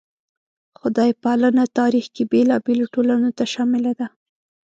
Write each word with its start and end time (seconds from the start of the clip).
خدای 0.79 1.11
پالنه 1.23 1.65
تاریخ 1.79 2.05
کې 2.15 2.23
بېلابېلو 2.31 2.85
ټولنو 2.93 3.29
ته 3.37 3.43
شامله 3.53 3.91
ده. 3.99 4.07